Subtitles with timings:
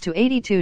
[0.00, 0.12] to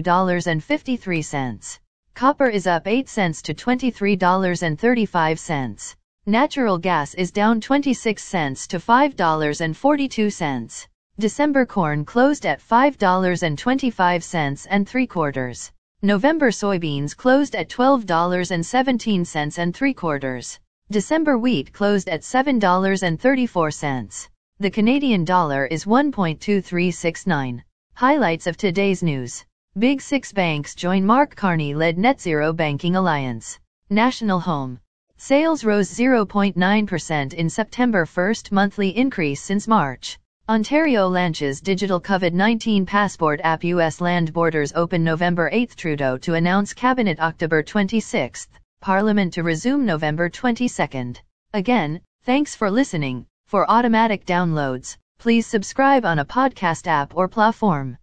[0.02, 1.78] $82.53.
[2.14, 5.94] Copper is up 8 cents to $23.35.
[6.26, 10.86] Natural gas is down 26 cents to $5.42.
[11.18, 15.72] December corn closed at $5.25 and 3 quarters.
[16.02, 20.58] November soybeans closed at $12.17 and 3 quarters.
[20.90, 24.26] December wheat closed at $7.34.
[24.58, 27.60] The Canadian dollar is 1.2369.
[27.94, 29.44] Highlights of today's news.
[29.78, 33.58] Big Six banks join Mark Carney led Net Zero Banking Alliance.
[33.90, 34.78] National Home.
[35.18, 40.18] Sales rose 0.9% in September, first monthly increase since March.
[40.48, 43.62] Ontario launches digital COVID 19 passport app.
[43.62, 44.00] U.S.
[44.00, 45.76] land borders open November 8.
[45.76, 48.48] Trudeau to announce cabinet October 26.
[48.80, 51.12] Parliament to resume November 22.
[51.52, 53.26] Again, thanks for listening.
[53.48, 57.96] For automatic downloads, please subscribe on a podcast app or platform.